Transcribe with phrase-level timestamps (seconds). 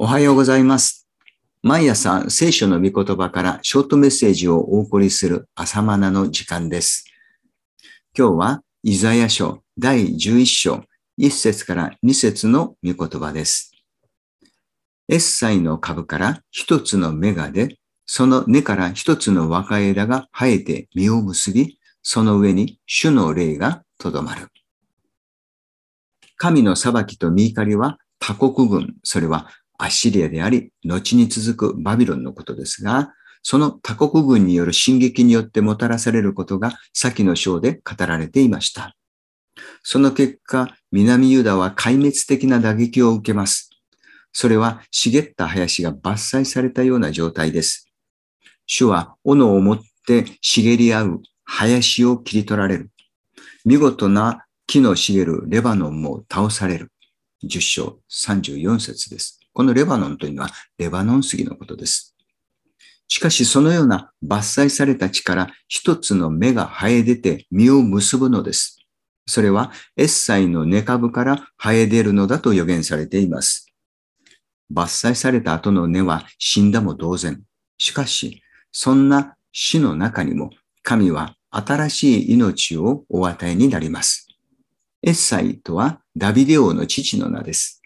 [0.00, 1.08] おはようございます。
[1.60, 7.04] 毎朝聖書の御言葉からショートメッセージをお送りする朝マナの時間です。
[8.16, 10.84] 今日はイザヤ書第11章
[11.18, 13.72] 1節から2節の御言葉です。
[15.08, 17.76] エッサイの株から一つの芽が出、
[18.06, 24.46] その根から一つの若枝が生えて実を結び、その上に主の霊がとどまる。
[26.36, 38.94] 神の裁きと見怒りは他国軍、それはアッシリアであり、後に続くバビロンのことですが、その他国軍による進撃によってもたらされることが先の章で語られていました。
[39.82, 43.70] その結果、南ユダは壊滅的な打撃を受けます。
[44.32, 47.88] それは茂った林が伐採されたような状態です。
[48.66, 52.90] 主は斧を持って茂り合う林を切り取られる。
[53.64, 56.92] 見事な木の茂るレバノンも倒される。
[57.44, 59.37] 10章34節です。
[59.58, 62.14] このレバノンというのはレバノン杉のことです。
[63.08, 68.78] しかしそのような伐採された地から一つの芽が生え出て実を結ぶのです。
[69.26, 73.66] それはエッサイの根株から生え出るのだと予言されています。
[74.72, 77.42] 伐採された後の根は死んだも同然。
[77.78, 80.50] しかし、そんな死の中にも
[80.84, 84.28] 神は新しい命をお与えになります。
[85.02, 87.77] エッサイとはダビデ王の父の名です。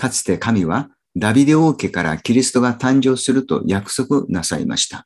[0.00, 5.04] かつて神はダビデ王家からキリストが誕生すると約束なさいました。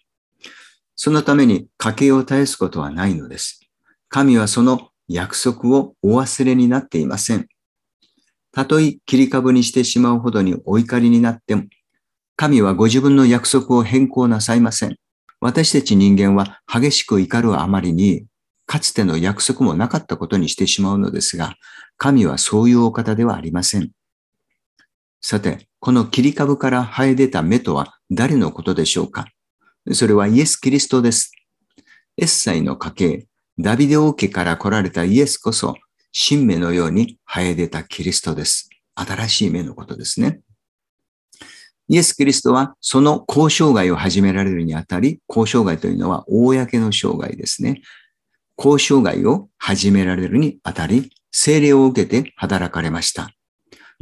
[0.94, 3.58] そのために家計を絶やすことはないのです。
[4.08, 7.48] 神はその約束をお忘れになっていません。
[8.52, 11.64] たとえ切り株にしてしまうほどにお怒りになっても、
[12.36, 14.94] 神はご自分の約束を変更なさいません。
[15.40, 18.26] 私たち人間は激しく怒るあまりに、
[18.66, 21.56] かつての約束もなかったことにしてしまうのですが、
[21.96, 23.90] 神はそういうお方ではありません。
[25.26, 29.24] さて、この切り株から生え出た芽とは誰のことでしょうか？
[29.90, 31.32] それはイエス・キリストです。
[32.18, 33.26] エッサイの家系、
[33.58, 35.76] ダビデ王家から来られたイエスこそ、
[36.12, 38.68] 新芽のように生え出たキリストです。
[38.94, 40.40] 新しい芽のことですね。
[41.88, 47.80] イエス・キリストはその交渉外を始められるにあたり、交渉外というのは公の生涯ですね。
[48.58, 53.30] 交渉外を始められるにあたり、精霊を受けて働かれました。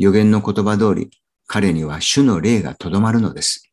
[0.03, 1.11] 予言の言葉通り、
[1.47, 3.73] 彼には主の霊がとどまるのです。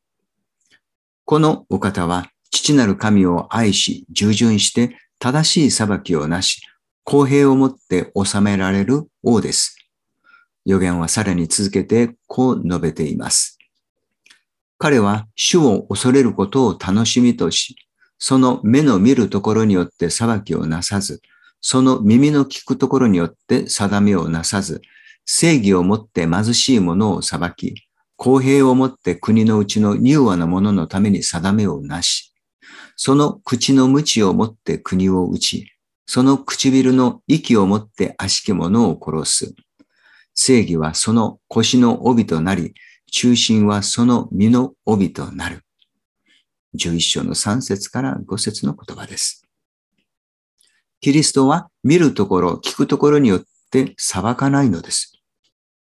[1.25, 6.61] このお方は、父なる神を愛し、従順して、正しい裁きをなし、
[7.03, 9.75] 公平をもって治められる王です。
[10.65, 13.57] 予言はさらに続けてこう述べています。
[14.77, 17.75] 彼は主を恐れることを楽しみとし、
[18.19, 21.23] その目の見るところによって裁きをなさず、
[21.59, 24.83] その耳の聞くところによって定めをなさず、
[25.25, 27.75] 正義をもって貧しい者を裁き、
[28.15, 32.33] 公平をもって国のうちの柔和な者のために定めをなし、
[32.95, 35.71] その口の鞭をもって国を打ち、
[36.05, 39.55] その唇の息をもって悪しき者を殺す。
[40.33, 42.73] 正義はその腰の帯となり、
[43.11, 45.63] 中心はその身の帯となる。
[46.75, 49.45] 11章の3節から5節の言葉です。
[51.01, 55.13] キリストは見るところ、聞くところによってって裁かないのです。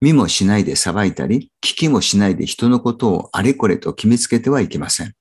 [0.02, 5.14] 見もしないで裁いたり、聞きもしないで人のことをあれこれと決めつけてはいけません。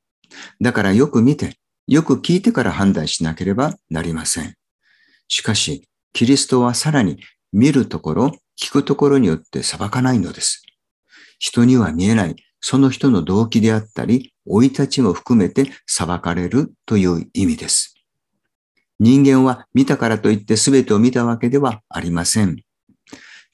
[0.62, 4.56] だからよく見て、よく聞いてから判断しなければなりません。
[5.28, 7.20] しかし、キリストはさらに
[7.52, 8.32] 見るところ、
[8.62, 10.64] 聞くところによって裁かないのです。
[11.40, 17.99] 人には見えない、その人の動機であったり、生い立ちも含めて裁かれるという意味です。
[19.00, 22.58] 人間は見たからといって全てを見たわけではありません。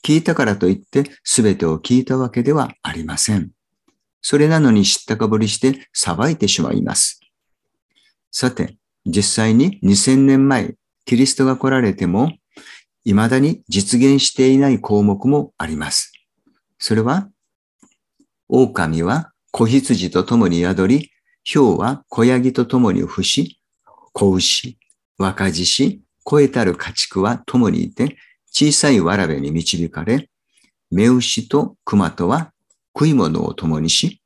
[0.03, 3.51] 聞いたからといって全てを聞いたわけではありません。
[4.21, 7.19] それなのに知ったかぶりして裁いてしまいます。
[8.31, 10.75] さて、実際に2000年前、
[11.05, 12.31] キリストが来られても、
[13.03, 16.11] 未だに実現していない項目もあります。
[16.79, 17.29] それは、
[18.49, 21.11] 狼は子羊と共に宿り、
[21.43, 23.59] 豹は子ヤギと共に伏し、
[24.11, 24.77] 子牛、
[25.17, 28.17] 若獅子、超えたる家畜は共にいて、
[28.51, 30.29] 小さいわらべに導かれ、
[30.91, 32.51] 目牛と熊とは
[32.93, 34.21] 食い物を共にし、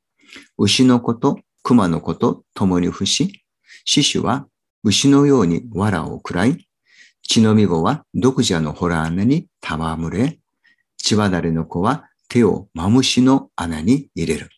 [0.57, 3.43] 牛の子と熊の子と共に伏し、
[3.85, 4.47] 獅子は
[4.83, 6.67] 牛のように藁を喰らい、
[7.23, 10.39] 血のみ子は毒蛇の洞穴に戯れ、
[10.97, 14.49] 血わだれの子は手をマムシの穴に入れる。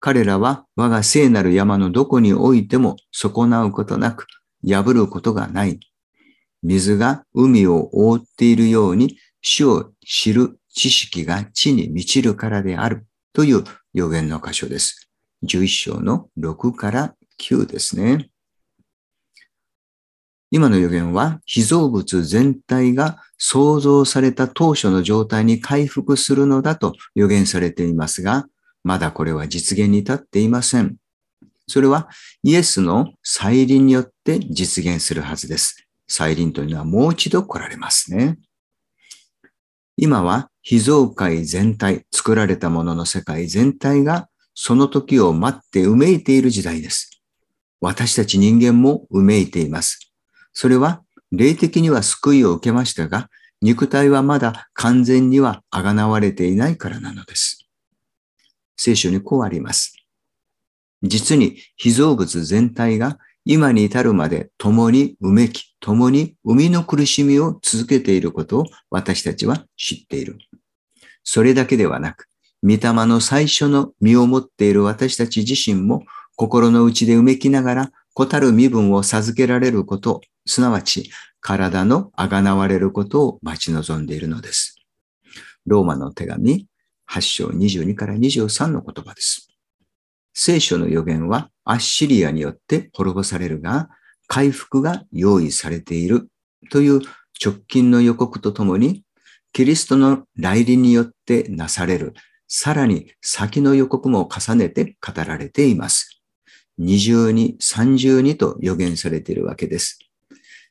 [0.00, 4.26] 彼らは我が聖なる山のどこにおいても損なうことなく、
[4.66, 5.80] 破ることがない。
[6.62, 13.06] 水が海を覆っているように、主を知る知識が地に満ちるからである。
[13.34, 15.10] という予言の箇所です。
[15.44, 18.30] 11章の6から9ですね。
[20.50, 28.46] 今の予言は、被造物全体が創造された当初の状態に回復するのだと予言されていますが、
[28.84, 30.96] まだこれは実現に至っていません。
[31.66, 32.08] それは
[32.42, 35.86] イエスの再臨によって実現するはずです。
[36.06, 38.38] 再臨というのはもう一度来られますね。
[39.96, 47.22] 今は被造界全体、作られたものの世界全体がその時を待ってうめいている時代です。
[47.80, 50.12] 私たち人間もうめいています。
[50.52, 51.02] それは
[51.32, 53.28] 霊的には救いを受けましたが、
[53.60, 57.66] 肉体はまだ完全にはあがなわれていないからなのです。
[58.76, 59.94] 聖書にこうあります。
[61.04, 70.38] 実に被造物全体が今に至るまで共にうめき、共に生みの苦しみを続けていることを私たちは知っている。
[71.22, 72.26] それだけではなく、
[72.62, 76.04] 御霊の最初の身を持っている私たち自身も
[76.36, 81.10] 心の内でうめきながら、子たる身分を授けられること、すなわち
[81.40, 84.76] 体のあがなわれることを待ち望んでいるのです。
[85.66, 86.66] ローマの手紙
[87.10, 89.53] 8章22から23の言葉です。
[90.34, 93.88] 聖書の予言はアッシリアによって滅ぼされるが、
[94.26, 96.28] 回復が用意されている
[96.70, 97.00] という
[97.42, 99.04] 直近の予告とともに、
[99.52, 102.14] キリストの来臨によってなされる、
[102.48, 106.20] さらに先の予告も重ねて語られています。
[106.76, 110.00] 二重に三重にと予言されているわけです。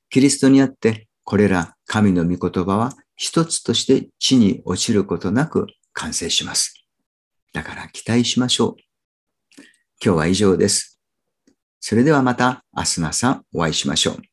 [0.10, 6.86] キリストにあって、これら神の御言葉は一つとして地に落ちることなく完成します。
[7.54, 8.83] だから期待しましょう。
[10.04, 11.00] 今日は以上です。
[11.80, 14.33] それではまた明日の朝お会いしましょう。